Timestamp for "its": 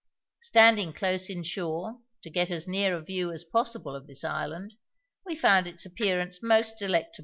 5.67-5.85